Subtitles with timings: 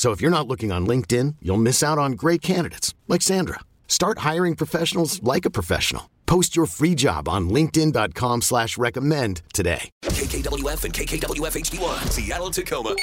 [0.00, 3.60] So if you're not looking on LinkedIn, you'll miss out on great candidates like Sandra.
[3.86, 6.08] Start hiring professionals like a professional.
[6.24, 9.90] Post your free job on linkedin.com slash recommend today.
[10.04, 12.94] KKWF and KKWF HD1, Seattle, Tacoma.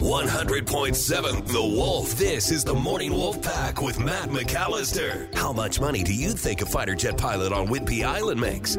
[0.00, 2.16] 100.7 The Wolf.
[2.16, 5.34] This is the Morning Wolf Pack with Matt McAllister.
[5.34, 8.76] How much money do you think a fighter jet pilot on Whidbey Island makes?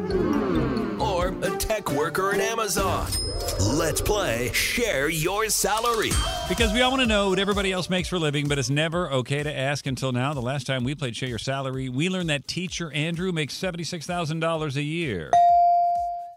[1.00, 3.10] Or a tech worker at Amazon?
[3.58, 6.12] Let's play Share Your Salary.
[6.46, 8.68] Because we all want to know what everybody else makes for a living, but it's
[8.68, 10.34] never okay to ask until now.
[10.34, 14.76] The last time we played Share Your Salary, we learned that teacher Andrew makes $76,000
[14.76, 15.30] a year.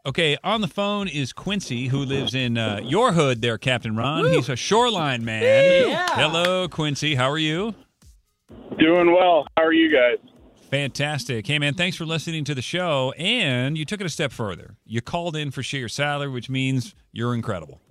[0.05, 4.31] Okay, on the phone is Quincy, who lives in uh, your hood there, Captain Ron.
[4.31, 5.43] He's a shoreline man.
[5.89, 6.07] Yeah.
[6.11, 7.13] Hello, Quincy.
[7.13, 7.75] How are you?
[8.79, 9.45] Doing well.
[9.57, 10.19] How are you guys?
[10.71, 11.45] Fantastic.
[11.45, 13.11] Hey, man, thanks for listening to the show.
[13.17, 14.77] And you took it a step further.
[14.85, 17.81] You called in for Share Your Salary, which means you're incredible.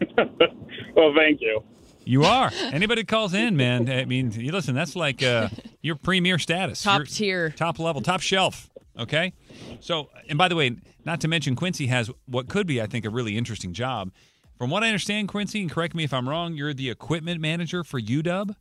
[0.94, 1.62] Well, thank you.
[2.04, 2.50] You are.
[2.72, 3.88] Anybody calls in, man.
[3.88, 4.74] I mean, you listen.
[4.74, 5.48] That's like uh,
[5.82, 7.50] your premier status, Top Your- tier.
[7.50, 8.68] top level, top shelf.
[8.98, 9.32] Okay.
[9.80, 13.04] So, and by the way, not to mention Quincy has what could be, I think,
[13.04, 14.10] a really interesting job.
[14.58, 17.84] From what I understand, Quincy, and correct me if I'm wrong, you're the equipment manager
[17.84, 18.54] for UW.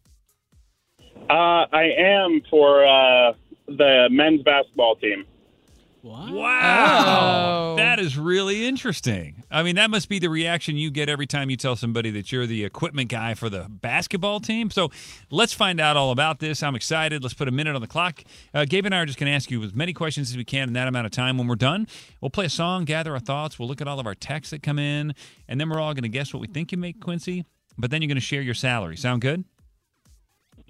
[1.29, 3.33] Uh, I am for uh,
[3.67, 5.25] the men's basketball team.
[6.03, 7.73] Wow.
[7.73, 7.75] Oh.
[8.69, 9.41] Interesting.
[9.49, 12.31] I mean, that must be the reaction you get every time you tell somebody that
[12.31, 14.69] you're the equipment guy for the basketball team.
[14.69, 14.91] So
[15.31, 16.61] let's find out all about this.
[16.61, 17.23] I'm excited.
[17.23, 18.21] Let's put a minute on the clock.
[18.53, 20.43] Uh, Gabe and I are just going to ask you as many questions as we
[20.43, 21.39] can in that amount of time.
[21.39, 21.87] When we're done,
[22.21, 23.57] we'll play a song, gather our thoughts.
[23.57, 25.15] We'll look at all of our texts that come in,
[25.47, 27.45] and then we're all going to guess what we think you make, Quincy.
[27.75, 28.97] But then you're going to share your salary.
[28.97, 29.45] Sound good?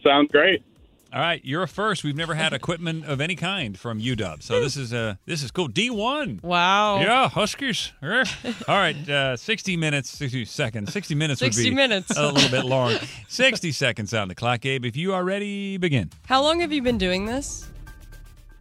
[0.01, 0.63] Sounds great.
[1.11, 2.03] All right, you're a first.
[2.03, 5.49] We've never had equipment of any kind from UW, so this is uh this is
[5.49, 5.67] cool.
[5.67, 6.39] D one.
[6.43, 6.99] Wow.
[6.99, 7.91] Yeah, Huskers.
[8.03, 8.23] Er.
[8.67, 10.93] All right, uh, 60 minutes, 60 seconds.
[10.93, 12.15] 60 minutes 60 would be minutes.
[12.15, 12.93] a little bit long.
[13.27, 14.85] 60 seconds on the clock, Gabe.
[14.85, 16.11] If you are ready, begin.
[16.25, 17.67] How long have you been doing this?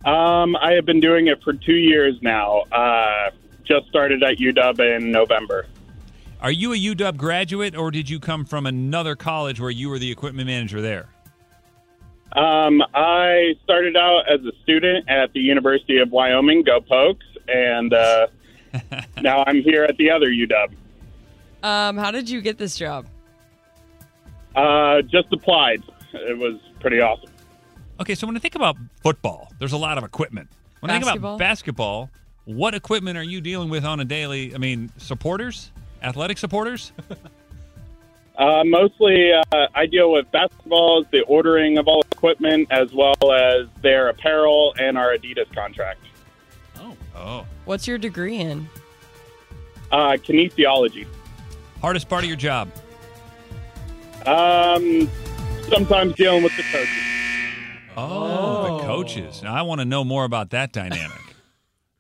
[0.07, 2.61] Um, I have been doing it for two years now.
[2.73, 3.31] Uh,
[3.65, 5.67] just started at UW in November.
[6.41, 9.99] Are you a UW graduate or did you come from another college where you were
[9.99, 11.09] the equipment manager there?
[12.33, 17.93] Um, I started out as a student at the University of Wyoming, go Pokes, and
[17.95, 18.27] uh,
[19.23, 20.75] now I'm here at the other UW.
[21.63, 23.07] Um, how did you get this job?
[24.55, 25.83] Uh, just applied.
[26.13, 27.31] It was pretty awesome.
[28.01, 30.49] Okay, so when I think about football, there's a lot of equipment.
[30.81, 32.11] When I think about basketball,
[32.45, 34.55] what equipment are you dealing with on a daily?
[34.55, 35.73] I mean, supporters,
[36.03, 36.93] athletic supporters.
[38.39, 43.69] Uh, mostly, uh, I deal with basketballs, the ordering of all equipment, as well as
[43.81, 46.01] their apparel and our Adidas contract.
[46.77, 47.47] Oh, Oh.
[47.65, 48.69] What's your degree in?
[49.93, 51.07] Uh, kinesiology.
[51.81, 52.71] hardest part of your job.
[54.27, 55.09] Um,
[55.71, 56.89] sometimes dealing with the coaches.
[57.97, 59.43] Oh, the coaches.
[59.43, 61.19] Now, I want to know more about that dynamic.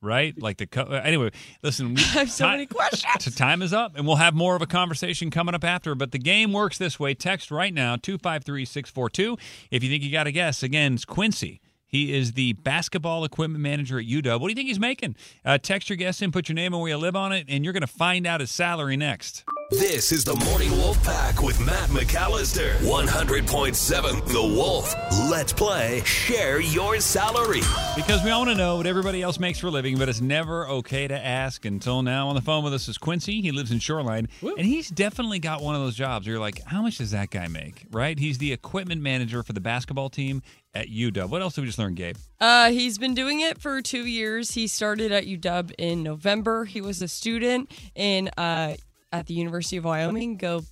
[0.00, 0.40] Right?
[0.40, 1.30] Like the co- anyway.
[1.62, 3.34] Listen, we, I have so many questions.
[3.34, 5.94] time is up, and we'll have more of a conversation coming up after.
[5.94, 9.36] But the game works this way: text right now two five three six four two.
[9.70, 11.60] If you think you got a guess, again, it's Quincy.
[11.86, 14.38] He is the basketball equipment manager at UW.
[14.38, 15.16] What do you think he's making?
[15.42, 17.64] Uh, text your guess in, put your name and where you live on it, and
[17.64, 19.44] you're going to find out his salary next.
[19.70, 22.74] This is the Morning Wolf Pack with Matt McAllister.
[22.78, 24.94] 100.7 The Wolf.
[25.28, 27.60] Let's play Share Your Salary.
[27.94, 30.22] Because we all want to know what everybody else makes for a living, but it's
[30.22, 32.28] never okay to ask until now.
[32.28, 33.42] On the phone with us is Quincy.
[33.42, 36.64] He lives in Shoreline, and he's definitely got one of those jobs where you're like,
[36.64, 37.84] how much does that guy make?
[37.90, 38.18] Right?
[38.18, 40.40] He's the equipment manager for the basketball team
[40.72, 41.28] at UW.
[41.28, 42.16] What else did we just learn, Gabe?
[42.40, 44.52] Uh, he's been doing it for two years.
[44.52, 46.64] He started at UW in November.
[46.64, 48.76] He was a student in uh,
[49.12, 50.36] at the University of Wyoming.
[50.36, 50.62] Go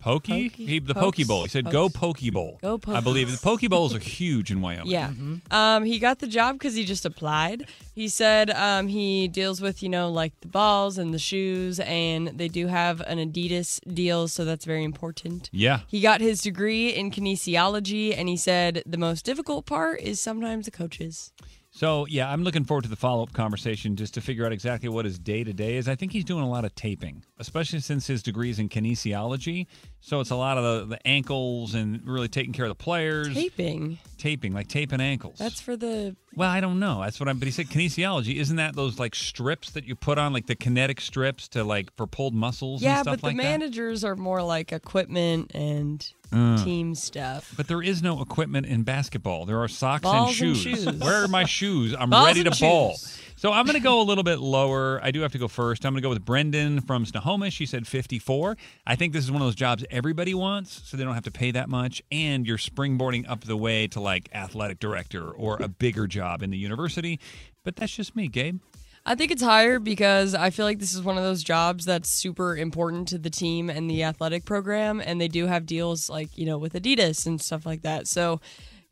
[0.00, 0.50] Pokey?
[0.50, 0.66] Pokey?
[0.66, 1.18] He, the Pokes?
[1.18, 1.42] Poke Bowl.
[1.42, 4.60] He said, "Go Poke Bowl." Go Poke I believe the Poke Bowls are huge in
[4.60, 4.86] Wyoming.
[4.86, 5.10] Yeah.
[5.50, 7.66] Um, he got the job because he just applied.
[7.94, 12.28] He said um, he deals with, you know, like the balls and the shoes, and
[12.28, 15.48] they do have an Adidas deal, so that's very important.
[15.52, 15.80] Yeah.
[15.88, 20.66] He got his degree in kinesiology, and he said the most difficult part is sometimes
[20.66, 21.32] the coaches.
[21.76, 24.88] So yeah, I'm looking forward to the follow up conversation just to figure out exactly
[24.88, 25.88] what his day to day is.
[25.88, 29.66] I think he's doing a lot of taping, especially since his degree is in kinesiology.
[30.08, 33.34] So it's a lot of the, the ankles and really taking care of the players.
[33.34, 33.98] Taping.
[34.18, 35.36] Taping, like taping ankles.
[35.36, 36.14] That's for the.
[36.36, 37.00] well, I don't know.
[37.02, 37.40] That's what I'm.
[37.40, 38.36] But he said kinesiology.
[38.36, 41.92] Isn't that those like strips that you put on, like the kinetic strips to like
[41.96, 42.82] for pulled muscles?
[42.82, 43.42] Yeah, and stuff but the like that?
[43.42, 46.62] managers are more like equipment and Uh.
[46.62, 47.52] team stuff.
[47.56, 49.44] But there is no equipment in basketball.
[49.44, 50.84] There are socks Balls and and shoes.
[50.84, 50.94] shoes.
[51.00, 51.96] Where are my shoes?
[51.98, 52.96] I'm Balls ready to and ball.
[53.38, 54.98] So I'm going to go a little bit lower.
[55.02, 55.84] I do have to go first.
[55.84, 57.52] I'm going to go with Brendan from Snohomish.
[57.52, 58.56] She said 54.
[58.86, 61.30] I think this is one of those jobs everybody wants, so they don't have to
[61.30, 62.02] pay that much.
[62.10, 66.48] And you're springboarding up the way to like athletic director or a bigger job in
[66.48, 67.20] the university.
[67.62, 68.60] But that's just me, Gabe.
[69.04, 72.08] I think it's higher because I feel like this is one of those jobs that's
[72.08, 76.36] super important to the team and the athletic program, and they do have deals like
[76.38, 78.08] you know with Adidas and stuff like that.
[78.08, 78.40] So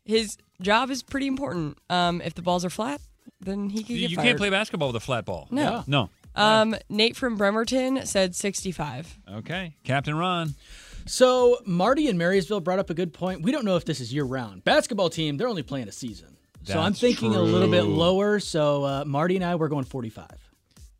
[0.05, 1.79] his job is pretty important.
[1.89, 3.01] Um, if the balls are flat,
[3.41, 4.25] then he can get You fired.
[4.25, 5.47] can't play basketball with a flat ball.
[5.51, 5.83] No.
[5.87, 6.09] No.
[6.35, 9.17] Um, Nate from Bremerton said 65.
[9.35, 9.75] Okay.
[9.83, 10.55] Captain Ron.
[11.05, 13.41] So Marty in Marysville brought up a good point.
[13.43, 14.63] We don't know if this is year round.
[14.63, 16.35] Basketball team, they're only playing a season.
[16.63, 17.95] so I'm That's thinking a little bit true.
[17.95, 18.39] lower.
[18.39, 20.27] So uh, Marty and I, we're going 45.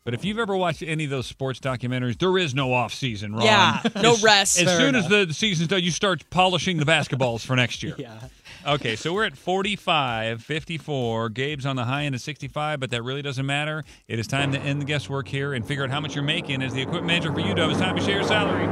[0.06, 3.34] But if you've ever watched any of those sports documentaries, there is no off season,
[3.34, 3.42] Ron.
[3.44, 4.60] Yeah, no As- rest.
[4.60, 7.96] As Fair soon as the season's done, you start polishing the basketballs for next year.
[8.06, 8.20] Yeah.
[8.68, 11.30] Okay, so we're at 45, 54.
[11.30, 13.84] Gabe's on the high end of 65, but that really doesn't matter.
[14.08, 16.62] It is time to end the guesswork here and figure out how much you're making
[16.64, 17.70] as the equipment manager for UW.
[17.72, 18.66] It's time to share your salary.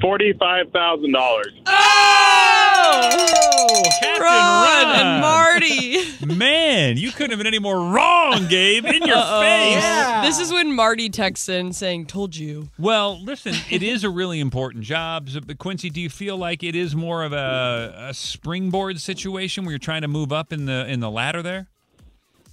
[0.00, 1.12] Forty-five thousand
[3.02, 3.88] dollars.
[4.00, 5.98] Captain Ron and Marty.
[6.36, 8.84] Man, you couldn't have been any more wrong, Gabe.
[8.84, 9.84] In your face.
[10.22, 14.40] This is when Marty texts in saying, "Told you." Well, listen, it is a really
[14.40, 15.28] important job.
[15.46, 19.72] But Quincy, do you feel like it is more of a, a springboard situation where
[19.72, 21.68] you're trying to move up in the in the ladder there?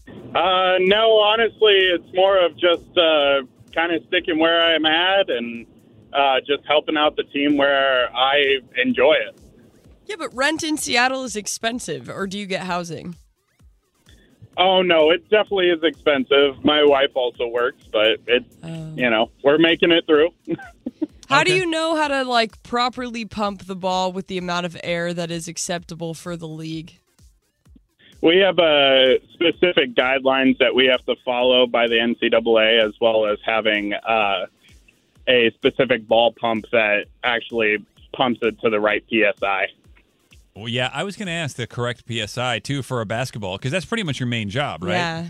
[0.08, 3.42] Uh, no, honestly, it's more of just uh,
[3.74, 5.66] kind of sticking where I'm at and
[6.14, 9.40] uh, just helping out the team where I enjoy it.
[10.06, 12.10] Yeah, but rent in Seattle is expensive.
[12.10, 13.16] Or do you get housing?
[14.58, 16.64] Oh no, it definitely is expensive.
[16.64, 18.46] My wife also works, but it,
[18.96, 20.30] you know, we're making it through.
[21.28, 24.78] How do you know how to like properly pump the ball with the amount of
[24.84, 27.00] air that is acceptable for the league?
[28.26, 33.28] we have uh, specific guidelines that we have to follow by the NCAA, as well
[33.28, 34.48] as having uh,
[35.28, 39.68] a specific ball pump that actually pumps it to the right psi.
[40.56, 43.72] Well, yeah, I was going to ask the correct PSI too for a basketball because
[43.72, 44.94] that's pretty much your main job, right?
[44.94, 45.26] Yeah.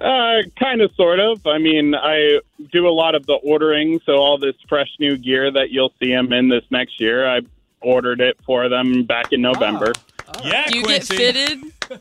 [0.00, 1.46] Uh, kind of, sort of.
[1.46, 2.40] I mean, I
[2.72, 6.10] do a lot of the ordering, so all this fresh new gear that you'll see
[6.10, 7.40] them in this next year, I
[7.82, 9.92] ordered it for them back in November.
[10.42, 11.16] Yeah, Do you Quincy.
[11.16, 11.72] get fitted?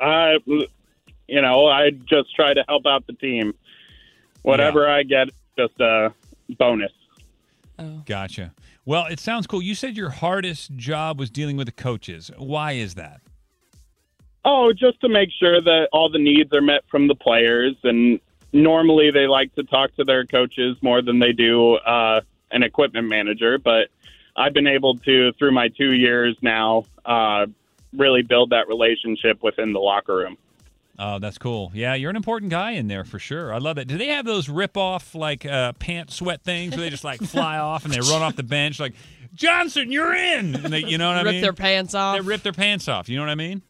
[0.00, 3.54] I, you know, I just try to help out the team.
[4.42, 6.12] Whatever I get, just a
[6.58, 6.92] bonus.
[8.06, 8.52] Gotcha.
[8.84, 9.62] Well, it sounds cool.
[9.62, 12.30] You said your hardest job was dealing with the coaches.
[12.36, 13.20] Why is that?
[14.44, 17.76] Oh, just to make sure that all the needs are met from the players.
[17.84, 18.20] And
[18.52, 22.20] normally they like to talk to their coaches more than they do uh,
[22.50, 23.58] an equipment manager.
[23.58, 23.88] But
[24.36, 27.46] I've been able to, through my two years now, uh,
[27.96, 30.36] really build that relationship within the locker room.
[30.98, 31.70] Oh, that's cool.
[31.74, 33.52] Yeah, you're an important guy in there for sure.
[33.52, 33.86] I love that.
[33.86, 37.20] Do they have those rip off like uh, pant sweat things where they just like
[37.22, 38.92] fly off and they run off the bench like
[39.34, 40.54] Johnson, you're in?
[40.54, 41.34] And they, you know what I Rip mean?
[41.36, 42.16] Rip their pants off.
[42.16, 43.08] they rip their pants off.
[43.08, 43.62] You know what I mean?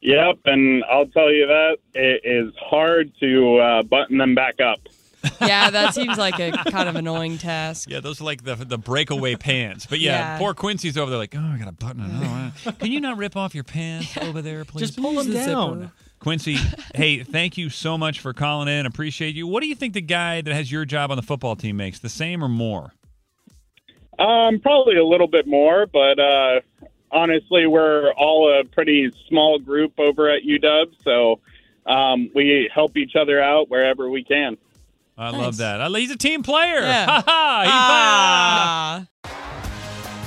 [0.00, 4.80] Yep, and I'll tell you that it is hard to uh, button them back up.
[5.40, 7.88] yeah, that seems like a kind of annoying task.
[7.88, 9.86] Yeah, those are like the the breakaway pants.
[9.86, 10.38] But yeah, Yeah.
[10.38, 12.52] poor Quincy's over there like, oh, I got to button it.
[12.66, 14.88] Oh, Can you not rip off your pants over there, please?
[14.88, 15.90] Just pull them the down.
[16.24, 16.24] Zipper.
[16.24, 16.56] Quincy,
[16.94, 18.86] hey, thank you so much for calling in.
[18.86, 19.46] Appreciate you.
[19.46, 21.98] What do you think the guy that has your job on the football team makes?
[21.98, 22.92] The same or more?
[24.18, 26.60] Um, probably a little bit more, but uh,
[27.10, 31.40] honestly, we're all a pretty small group over at UW, so
[31.86, 34.56] um, we help each other out wherever we can.
[35.18, 35.40] I Nice.
[35.40, 35.80] love that.
[35.80, 36.80] I, he's a team player.
[36.80, 37.06] Yeah.
[37.06, 39.06] Ha ha.